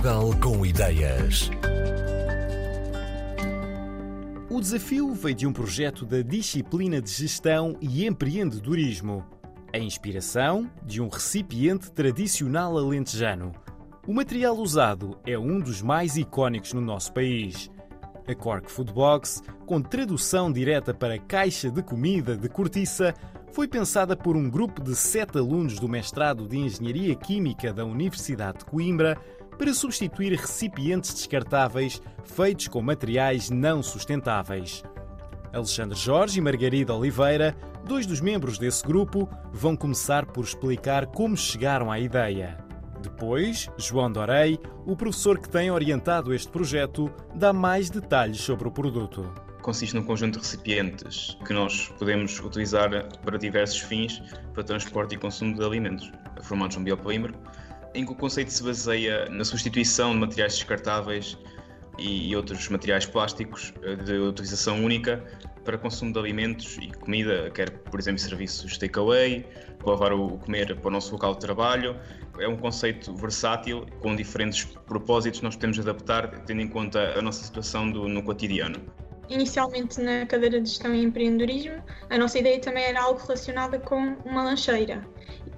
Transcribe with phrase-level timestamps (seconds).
[0.00, 1.50] Portugal com ideias.
[4.48, 9.26] O desafio veio de um projeto da disciplina de gestão e empreendedorismo.
[9.74, 13.52] A inspiração de um recipiente tradicional alentejano.
[14.06, 17.70] O material usado é um dos mais icónicos no nosso país.
[18.26, 23.14] A Cork Food Box, com tradução direta para caixa de comida de cortiça,
[23.52, 28.60] foi pensada por um grupo de sete alunos do mestrado de Engenharia Química da Universidade
[28.60, 29.18] de Coimbra
[29.60, 34.82] para substituir recipientes descartáveis feitos com materiais não sustentáveis.
[35.52, 37.54] Alexandre Jorge e Margarida Oliveira,
[37.86, 42.56] dois dos membros desse grupo, vão começar por explicar como chegaram à ideia.
[43.02, 48.72] Depois, João Dorei, o professor que tem orientado este projeto, dá mais detalhes sobre o
[48.72, 52.90] produto consiste num conjunto de recipientes que nós podemos utilizar
[53.22, 54.22] para diversos fins
[54.54, 57.34] para transporte e consumo de alimentos, formados num biopolímero,
[57.94, 61.36] em que o conceito se baseia na substituição de materiais descartáveis
[61.98, 65.22] e outros materiais plásticos eh, de utilização única
[65.64, 69.44] para consumo de alimentos e comida, quer, por exemplo, serviços takeaway,
[69.84, 71.96] levar o comer para o nosso local de trabalho.
[72.38, 77.44] É um conceito versátil, com diferentes propósitos nós podemos adaptar, tendo em conta a nossa
[77.44, 78.80] situação do, no cotidiano
[79.30, 84.16] inicialmente na cadeira de gestão e empreendedorismo, a nossa ideia também era algo relacionado com
[84.24, 85.06] uma lancheira,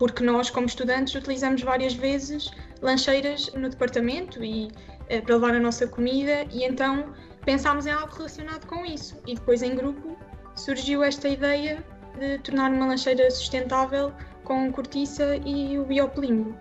[0.00, 4.72] porque nós, como estudantes, utilizamos várias vezes lancheiras no departamento e
[5.10, 7.12] eh, para levar a nossa comida, e então
[7.44, 9.20] pensámos em algo relacionado com isso.
[9.26, 10.16] E depois, em grupo,
[10.56, 11.84] surgiu esta ideia
[12.18, 14.10] de tornar uma lancheira sustentável
[14.42, 16.56] com cortiça e o biopolímero.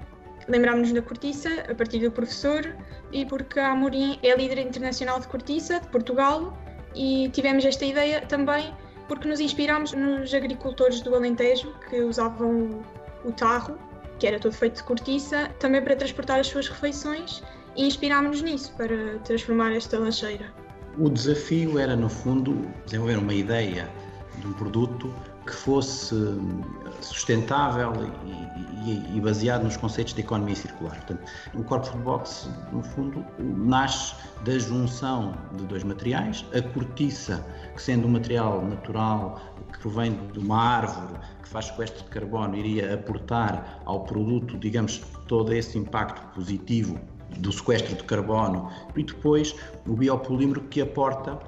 [0.49, 2.75] Lembrámos-nos da cortiça a partir do professor
[3.13, 6.57] e porque a Amorim é líder internacional de cortiça de Portugal
[6.93, 8.73] e tivemos esta ideia também
[9.07, 12.83] porque nos inspirámos nos agricultores do Alentejo que usavam
[13.23, 13.77] o tarro,
[14.17, 17.41] que era todo feito de cortiça, também para transportar as suas refeições
[17.75, 20.53] e inspirámos-nos nisso para transformar esta lancheira.
[20.97, 23.89] O desafio era, no fundo, desenvolver uma ideia
[24.37, 25.13] de um produto
[25.49, 26.15] que fosse
[27.01, 27.91] sustentável
[28.85, 30.95] e, e, e, baseado nos conceitos de economia circular.
[30.95, 31.23] Portanto,
[31.55, 34.13] o Corpo Box, no fundo, nasce
[34.45, 37.43] da junção de dois materiais, a cortiça,
[37.75, 39.41] que sendo um material natural
[39.73, 45.01] que provém de uma árvore que faz sequestro de carbono, iria aportar ao produto, digamos,
[45.27, 46.99] todo esse impacto positivo
[47.39, 49.55] do sequestro de carbono, e depois
[49.87, 51.39] o biopolímero que aporta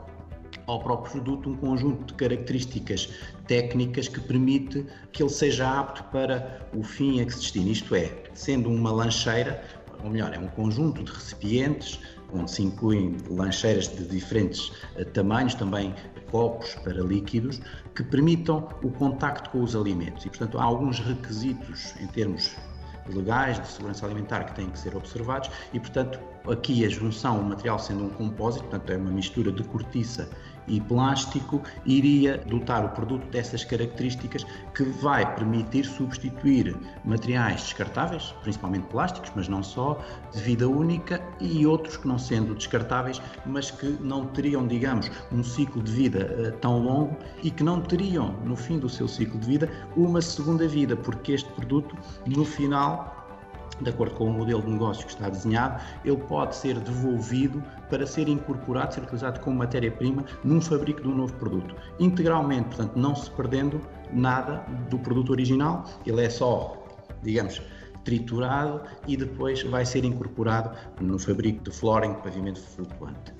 [0.67, 3.09] ao próprio produto um conjunto de características
[3.47, 7.69] técnicas que permite que ele seja apto para o fim a que se destina.
[7.69, 9.63] Isto é, sendo uma lancheira,
[10.03, 11.99] ou melhor, é um conjunto de recipientes
[12.33, 15.93] onde se incluem lancheiras de diferentes eh, tamanhos, também
[16.31, 17.59] copos para líquidos,
[17.93, 20.25] que permitam o contacto com os alimentos.
[20.25, 22.55] E, portanto, há alguns requisitos em termos
[23.07, 26.19] legais de segurança alimentar que têm que ser observados e, portanto,
[26.49, 30.29] aqui a junção, o material sendo um compósito, portanto, é uma mistura de cortiça
[30.71, 38.87] e plástico, iria dotar o produto dessas características que vai permitir substituir materiais descartáveis, principalmente
[38.87, 40.01] plásticos, mas não só,
[40.33, 45.43] de vida única e outros que não sendo descartáveis, mas que não teriam, digamos, um
[45.43, 49.39] ciclo de vida uh, tão longo e que não teriam, no fim do seu ciclo
[49.39, 53.20] de vida, uma segunda vida, porque este produto, no final,
[53.83, 58.05] de acordo com o modelo de negócio que está desenhado, ele pode ser devolvido para
[58.05, 61.75] ser incorporado, ser utilizado como matéria-prima num fabrico de um novo produto.
[61.99, 63.81] Integralmente, portanto, não se perdendo
[64.11, 66.85] nada do produto original, ele é só,
[67.23, 67.61] digamos,
[68.03, 73.33] triturado e depois vai ser incorporado no fabrico de flooring, pavimento flutuante.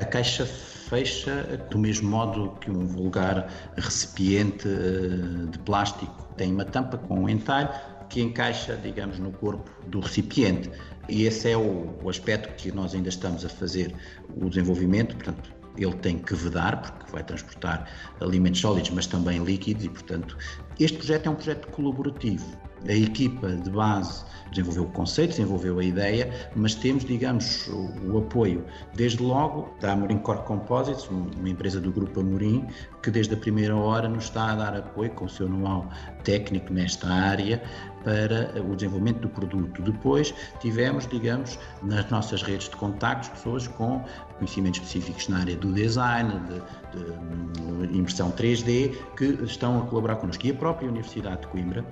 [0.00, 6.64] A caixa fecha do mesmo modo que um vulgar recipiente eh, de plástico tem uma
[6.64, 7.68] tampa com um entalhe,
[8.08, 10.70] que encaixa, digamos, no corpo do recipiente.
[11.08, 13.94] E esse é o, o aspecto que nós ainda estamos a fazer
[14.36, 17.88] o desenvolvimento, portanto, ele tem que vedar, porque vai transportar
[18.20, 20.36] alimentos sólidos, mas também líquidos, e, portanto,
[20.78, 22.46] este projeto é um projeto colaborativo.
[22.88, 28.18] A equipa de base desenvolveu o conceito, desenvolveu a ideia, mas temos, digamos, o, o
[28.18, 28.64] apoio,
[28.94, 32.66] desde logo, da Amorim Core Composites, uma empresa do Grupo Amorim,
[33.02, 35.88] que desde a primeira hora nos está a dar apoio com o seu know-how
[36.22, 37.62] técnico nesta área
[38.04, 39.82] para o desenvolvimento do produto.
[39.82, 44.04] Depois tivemos, digamos, nas nossas redes de contactos, pessoas com
[44.36, 46.30] conhecimentos específicos na área do design,
[46.92, 50.46] de, de impressão 3D, que estão a colaborar connosco.
[50.46, 51.84] E a própria Universidade de Coimbra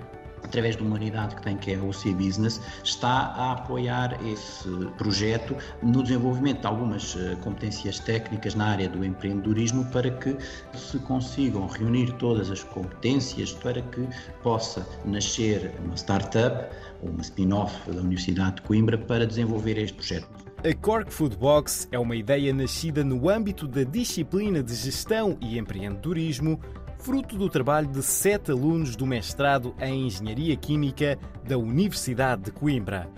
[0.43, 4.69] através de uma unidade que tem, que é a OC Business, está a apoiar esse
[4.97, 10.35] projeto no desenvolvimento de algumas eh, competências técnicas na área do empreendedorismo para que
[10.73, 14.07] se consigam reunir todas as competências para que
[14.41, 16.69] possa nascer uma startup
[17.01, 20.52] ou uma spin-off da Universidade de Coimbra para desenvolver este projeto.
[20.65, 25.57] A Cork Food Box é uma ideia nascida no âmbito da disciplina de Gestão e
[25.57, 26.57] Empreendedorismo
[26.99, 33.09] fruto do trabalho de sete alunos do mestrado em Engenharia Química da Universidade de Coimbra.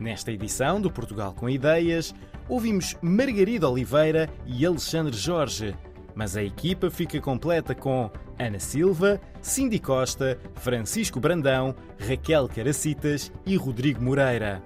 [0.00, 2.12] Nesta edição do Portugal com Ideias,
[2.48, 5.76] ouvimos Margarida Oliveira e Alexandre Jorge,
[6.12, 11.72] mas a equipa fica completa com Ana Silva, Cindy Costa, Francisco Brandão,
[12.04, 14.60] Raquel Caracitas e Rodrigo Moreira.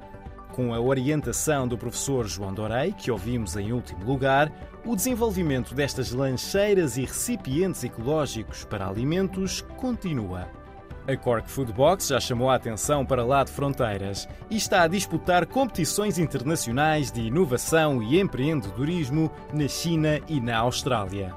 [0.55, 4.53] Com a orientação do professor João Dorei, que ouvimos em último lugar,
[4.87, 10.49] o desenvolvimento destas lancheiras e recipientes ecológicos para alimentos continua.
[11.09, 14.89] A Cork Food Box já chamou a atenção para lá de fronteiras e está a
[14.89, 21.35] disputar competições internacionais de inovação e empreendedorismo na China e na Austrália.